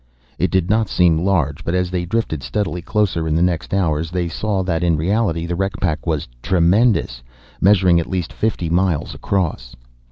[0.39, 4.09] It did not seem large, but, as they drifted steadily closer in the next hours,
[4.09, 7.21] they saw that in reality the wreck pack was tremendous,
[7.61, 9.75] measuring at least fifty miles across.